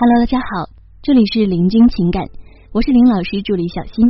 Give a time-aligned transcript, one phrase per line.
[0.00, 0.70] Hello，大家好，
[1.02, 2.22] 这里是林君情感，
[2.70, 4.06] 我是林老师助理小新。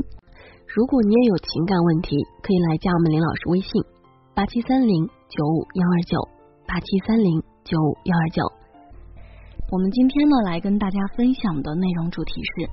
[0.68, 2.12] 如果你也有情感问题，
[2.44, 3.72] 可以来加我们林老师微信：
[4.34, 6.20] 八七三零九五幺二九
[6.68, 8.44] 八七三零九五幺二九。
[9.72, 12.68] 我们今天呢，来跟大家分享的内容主题是，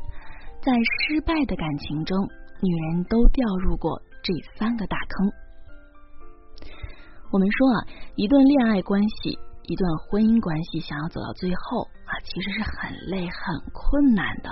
[0.60, 2.20] 在失败的感情中，
[2.60, 3.96] 女人都掉入过
[4.28, 5.32] 这三个大坑。
[7.32, 7.88] 我们说啊，
[8.18, 9.40] 一段恋爱关系。
[9.68, 14.50] 一段婚姻关系想要走到最后啊，其实是很累、很困难的。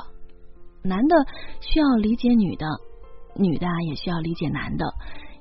[0.84, 1.16] 男的
[1.62, 2.66] 需要理解女的，
[3.36, 4.86] 女的也需要理解男的。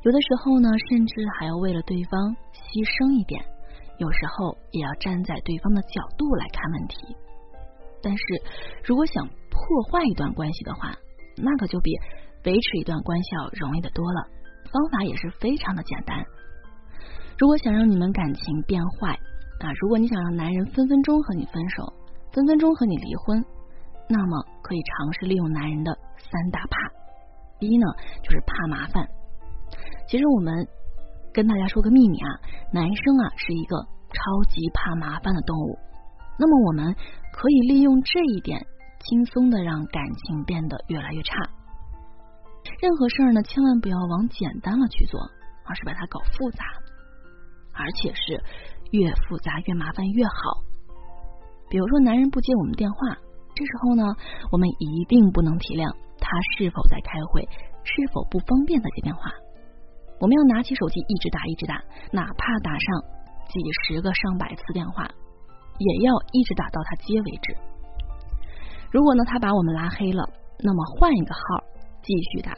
[0.02, 3.44] 有的时候呢，甚至还要为了对方牺牲一点。
[3.98, 7.16] 有时候也要站在对方的角度来看问题。
[8.02, 8.22] 但是
[8.82, 10.94] 如果想破坏一段关系的话，
[11.36, 11.94] 那可就比
[12.44, 14.26] 维持一段关系要容易的多了。
[14.72, 16.24] 方法也是非常的简单。
[17.38, 19.18] 如果想让你们感情变坏，
[19.62, 21.84] 啊，如果你想让男人分分钟和你分手，
[22.32, 23.44] 分分钟和你离婚，
[24.08, 26.90] 那么可以尝试利用男人的三大怕。
[27.60, 27.86] 第一呢，
[28.24, 29.06] 就是怕麻烦。
[30.08, 30.66] 其实我们
[31.32, 32.28] 跟大家说个秘密啊，
[32.72, 33.76] 男生啊是一个
[34.08, 35.78] 超级怕麻烦的动物。
[36.38, 36.92] 那么我们
[37.32, 38.66] 可以利用这一点，
[38.98, 41.36] 轻松的让感情变得越来越差。
[42.80, 45.20] 任何事儿呢，千万不要往简单了去做，
[45.64, 46.64] 而是把它搞复杂，
[47.72, 48.42] 而且是。
[48.92, 50.62] 越复杂越麻烦越好。
[51.68, 53.16] 比如说，男人不接我们电话，
[53.56, 54.04] 这时候呢，
[54.52, 55.88] 我们一定不能体谅
[56.20, 57.48] 他是否在开会，
[57.82, 59.32] 是否不方便再接电话。
[60.20, 61.80] 我们要拿起手机一直打一直打，
[62.12, 63.00] 哪怕打上
[63.48, 63.56] 几
[63.88, 65.08] 十个上百次电话，
[65.80, 67.56] 也要一直打到他接为止。
[68.92, 70.28] 如果呢，他把我们拉黑了，
[70.60, 71.40] 那么换一个号
[72.04, 72.52] 继续打，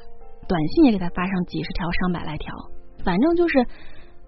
[0.49, 2.53] 短信也给他发上几十条、上百来条，
[3.05, 3.65] 反正就是。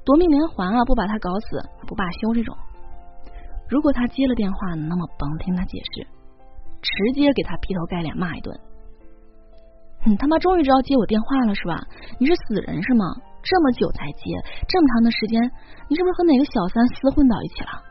[0.06, 0.84] 夺命连环啊！
[0.86, 2.32] 不把他搞死，不罢休。
[2.32, 2.56] 这种，
[3.68, 6.06] 如果他接了电话，那么甭听他解释，
[6.80, 8.56] 直接给他劈头盖脸骂一顿。
[10.06, 11.82] 你他妈终于知道接我电话了是吧？
[12.20, 13.04] 你是死人是吗？
[13.42, 14.22] 这么久才接，
[14.68, 15.42] 这么长的时间，
[15.90, 17.82] 你是不是和哪个小三厮混到一起了？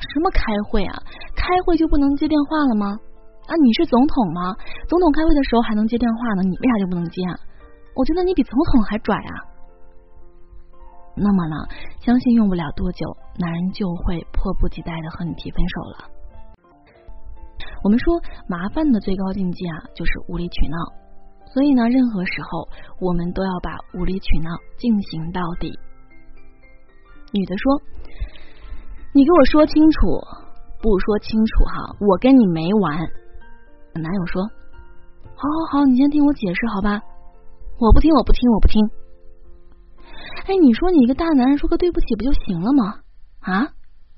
[0.00, 0.96] 什么开会啊？
[1.36, 2.96] 开会就不能接电话了吗？
[3.44, 4.56] 啊，你是总统吗？
[4.88, 7.20] 总统开会的时候还能接电话呢，你为啥就不能接？
[7.28, 7.36] 啊？
[7.94, 9.52] 我觉得你比总统还拽啊！
[11.16, 11.56] 那么呢，
[12.00, 16.10] 相信用不了多久，男人就会迫不及待的和你提分手了。
[17.82, 20.76] 我们说麻烦的最高境界啊，就是无理取闹。
[21.46, 25.78] 所以呢，任何时候我们都要把无理取闹进行到底。
[27.32, 27.80] 女的说
[29.14, 30.00] ：“你给我说清楚，
[30.82, 32.98] 不说清楚哈，我跟你没完。”
[33.94, 34.42] 男友说
[35.36, 37.00] ：“好好好，你先听我解释好吧？
[37.78, 38.82] 我不听，我不听，我不听。”
[40.46, 43.00] 哎，你说你一个大男人说个对不起不就行了吗？
[43.40, 43.72] 啊，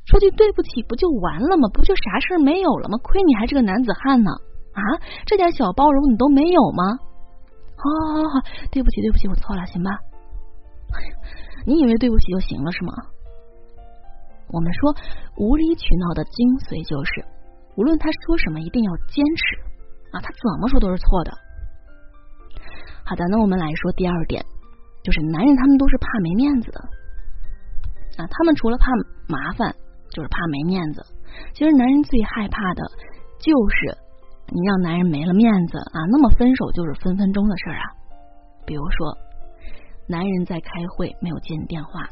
[0.06, 1.68] 说句对不起不就完了吗？
[1.72, 2.98] 不就啥事儿没有了吗？
[3.02, 4.30] 亏你还是个男子汉呢！
[4.74, 4.82] 啊，
[5.24, 6.82] 这点小包容你都没有吗？
[7.76, 9.90] 好，好，好，好，对不起，对不起，我错了，行吧？
[11.64, 12.92] 你以为对不起就行了是吗？
[14.48, 14.94] 我们说
[15.36, 17.24] 无理取闹的精髓就是，
[17.76, 19.56] 无论他说什么，一定要坚持
[20.10, 21.30] 啊，他怎么说都是错的。
[23.04, 24.44] 好的，那我们来说第二点。
[25.06, 26.80] 就是男人，他们都是怕没面子的
[28.18, 28.26] 啊！
[28.26, 28.90] 他们除了怕
[29.28, 29.70] 麻烦，
[30.10, 31.06] 就是怕没面子。
[31.54, 32.82] 其实男人最害怕的
[33.38, 33.94] 就是
[34.50, 37.86] 你让男人没了面子啊，那么分手就是分分钟的事儿啊。
[38.66, 39.16] 比如说，
[40.08, 42.02] 男人在开会没有接你电话，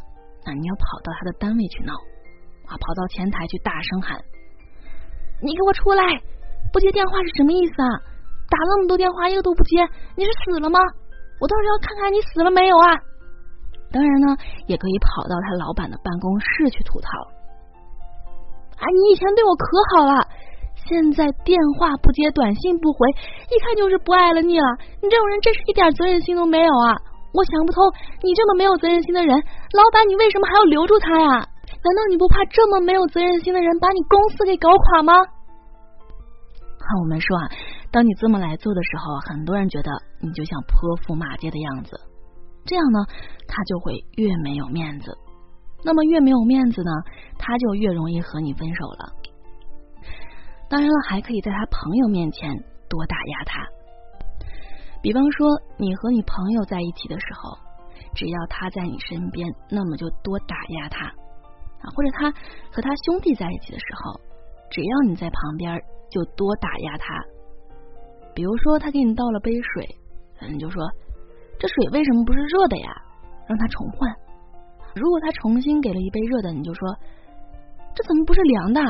[0.47, 1.95] 啊，你要跑到他的单位去闹
[2.71, 4.23] 啊，跑到前台去大声喊
[5.43, 6.23] ：“你给我出来！
[6.73, 7.91] 不接电话是什么意思啊？
[8.49, 9.83] 打那么多电话一个都不接，
[10.15, 10.79] 你是死了吗？”
[11.41, 12.99] 我倒是要看看你死了没有啊！
[13.93, 14.37] 当然呢，
[14.67, 17.09] 也可以跑到他老板的办公室去吐槽。
[18.75, 20.27] 啊，你以前对我可好了，
[20.87, 23.09] 现在电话不接，短信不回，
[23.51, 24.67] 一看就是不爱了你了。
[25.03, 26.97] 你这种人真是一点责任心都没有啊！
[27.35, 27.83] 我想不通，
[28.23, 29.31] 你这么没有责任心的人，
[29.73, 31.27] 老板你为什么还要留住他呀？
[31.85, 35.15] 难道你不怕这么没有责任心的人把你公司给搞垮吗？
[36.79, 37.51] 看我们说啊，
[37.95, 39.89] 当你这么来做的时候，很多人觉得
[40.21, 41.95] 你就像泼妇骂街的样子，
[42.67, 42.99] 这样呢，
[43.47, 45.17] 他就会越没有面子。
[45.85, 46.91] 那么越没有面子呢，
[47.39, 49.13] 他就越容易和你分手了。
[50.69, 52.51] 当然了，还可以在他朋友面前
[52.89, 53.63] 多打压他。
[55.01, 55.47] 比方说，
[55.79, 57.57] 你和你朋友在一起的时候，
[58.17, 62.33] 只要他在你身边，那么就多打压他啊；或者他
[62.73, 64.21] 和他兄弟在一起的时候，
[64.69, 65.81] 只要你在旁边。
[66.11, 67.25] 就多打压他，
[68.35, 69.89] 比如说他给你倒了杯水，
[70.51, 70.83] 你就说
[71.59, 72.91] 这水为什么不是热的呀？
[73.47, 74.11] 让他重换。
[74.95, 76.97] 如果他重新给了一杯热的，你就说
[77.95, 78.81] 这怎么不是凉的？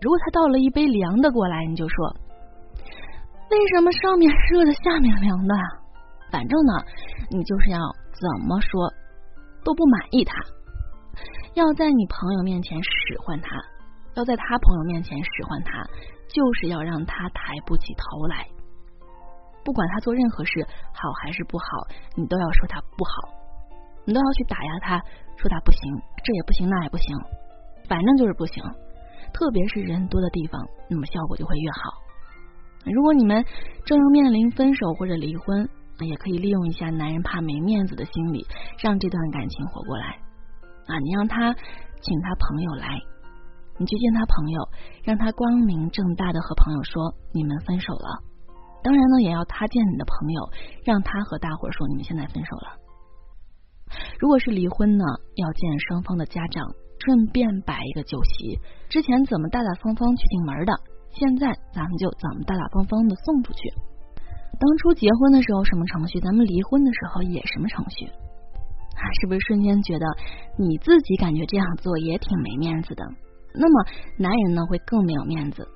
[0.00, 2.16] 如果他倒了一杯凉的过来，你就说
[3.50, 5.54] 为什么上面热的，下面凉的？
[6.30, 6.72] 反正呢，
[7.30, 7.78] 你就是要
[8.12, 8.92] 怎么说
[9.64, 10.34] 都不满意他，
[11.54, 13.56] 要在你朋友面前使唤他，
[14.18, 15.84] 要在他朋友面前使唤他，
[16.26, 18.44] 就是要让他抬不起头来。
[19.64, 21.64] 不管他做任何事好还是不好，
[22.16, 23.12] 你都要说他不好，
[24.04, 24.98] 你都要去打压他，
[25.36, 25.80] 说他不行，
[26.24, 27.16] 这也不行，那也不行，
[27.88, 28.64] 反正就是不行。
[29.32, 30.60] 特别是人多的地方，
[30.90, 31.78] 那么效果就会越好。
[32.86, 33.44] 如果你们
[33.84, 35.68] 正要面临分手或者离婚，
[36.00, 38.44] 也可以利用一下男人怕没面子的心理，
[38.82, 40.18] 让这段感情活过来。
[40.88, 41.54] 啊，你让他
[42.00, 42.88] 请他朋友来，
[43.78, 44.68] 你去见他朋友，
[45.04, 48.22] 让他光明正大的和朋友说你们分手了。
[48.82, 50.50] 当然呢，也要他见你的朋友，
[50.84, 52.78] 让他和大伙儿说你们现在分手了。
[54.20, 55.04] 如果是离婚呢，
[55.36, 56.66] 要见双方的家长，
[57.04, 58.58] 顺便摆一个酒席。
[58.88, 60.72] 之前怎么大大方方去进门的，
[61.10, 63.60] 现在咱们就怎么大大方方的送出去。
[64.58, 69.02] 当初结婚的时候什么程序，咱们离婚的时候也什么程序啊？
[69.20, 70.06] 是不是瞬间觉得
[70.56, 73.04] 你自己感觉这样做也挺没面子的？
[73.58, 75.66] 那么男人呢会更没有面子。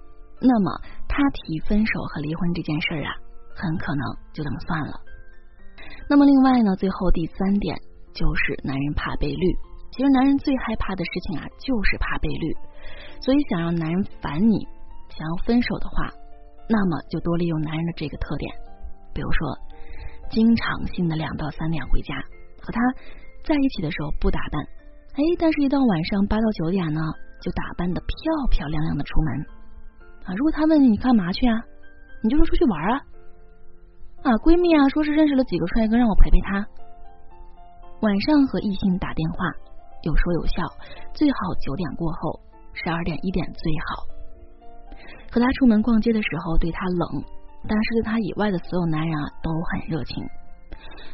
[0.40, 0.70] 那么
[1.08, 3.10] 他提分手和离婚这件事儿啊，
[3.54, 4.02] 很可能
[4.32, 4.94] 就这么算了。
[6.08, 7.76] 那么另外呢，最后第三点
[8.14, 9.46] 就是男人怕被绿。
[9.90, 12.56] 其实男人最害怕的事情啊，就是怕被绿。
[13.20, 14.66] 所以想让男人烦你，
[15.10, 16.10] 想要分手的话，
[16.68, 18.50] 那么就多利用男人的这个特点。
[19.14, 19.58] 比如说，
[20.30, 22.14] 经常性的两到三点回家，
[22.60, 22.80] 和他
[23.44, 24.64] 在一起的时候不打扮，
[25.14, 27.00] 哎，但是一到晚上八到九点呢，
[27.42, 28.14] 就打扮的漂
[28.50, 29.28] 漂亮亮的出门
[30.24, 30.32] 啊。
[30.38, 31.58] 如果他问你干嘛去啊，
[32.22, 33.02] 你就说出去玩啊。
[34.22, 36.64] 啊，闺蜜啊，说是认识了几个帅哥，让我陪陪他。
[38.00, 39.50] 晚上和异性打电话，
[40.02, 40.62] 有说有笑，
[41.12, 42.40] 最好九点过后，
[42.72, 44.06] 十二点一点最好。
[45.30, 47.22] 和他出门逛街的时候，对他冷。
[47.64, 50.18] 但是对他以外的所有男人啊都很热情，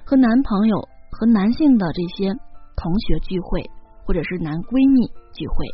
[0.02, 0.80] 和男朋友
[1.10, 2.32] 和男性的这些
[2.74, 3.60] 同学聚会，
[4.06, 5.66] 或者是男闺蜜聚会，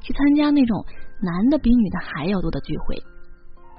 [0.00, 0.84] 去参加那种
[1.20, 2.96] 男的比女的还要多的聚会，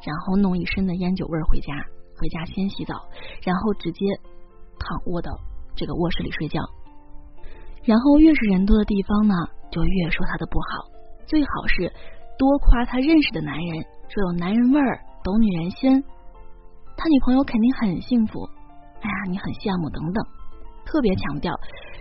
[0.06, 1.74] 然后弄一身的烟酒味儿回家，
[2.18, 2.96] 回家先洗澡，
[3.44, 4.06] 然后直接
[4.80, 5.32] 躺卧到
[5.76, 6.62] 这个卧室里睡觉，
[7.84, 9.34] 然后越是人多的地方呢，
[9.72, 10.86] 就越说他的不好，
[11.26, 11.92] 最好是
[12.38, 16.04] 多夸他认识的男人，说有男人味儿，懂女人心。
[16.98, 18.48] 他女朋友肯定很幸福，
[19.02, 20.24] 哎呀，你很羡慕等等，
[20.86, 21.52] 特别强调，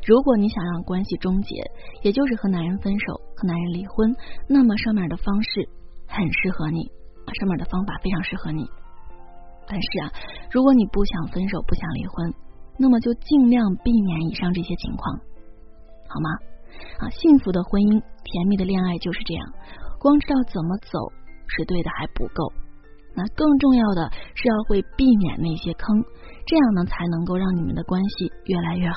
[0.06, 1.54] 如果你想让关系终结，
[2.02, 4.14] 也就是和男人分手、和男人离婚，
[4.48, 5.68] 那么上面的方式
[6.06, 6.90] 很适合你，
[7.38, 8.64] 上面的方法非常适合你。
[9.66, 10.12] 但是啊，
[10.50, 12.34] 如果你不想分手、不想离婚，
[12.78, 15.16] 那么就尽量避免以上这些情况，
[16.08, 16.30] 好吗？
[16.98, 19.46] 啊，幸福的婚姻、甜蜜的恋爱就是这样，
[19.98, 21.12] 光知道怎么走
[21.46, 22.52] 是对的还不够。
[23.14, 26.02] 那更重要的是要会避免那些坑，
[26.46, 28.96] 这样呢才能够让你们的关系越来越好，